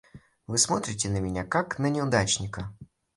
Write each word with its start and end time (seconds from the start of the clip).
Вы 0.47 0.57
смотрите 0.57 1.09
на 1.09 1.19
меня 1.19 1.43
как 1.45 1.77
на 1.77 1.85
неудачника! 1.87 2.73